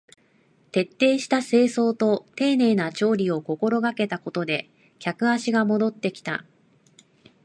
[0.71, 6.43] 徹底した清掃と丁寧な調理を心がけたことで客足が戻ってきた